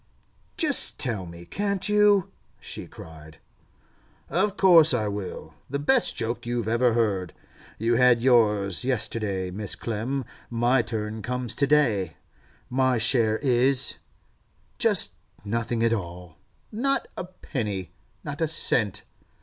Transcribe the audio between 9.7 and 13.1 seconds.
Clem; my turn comes to day. My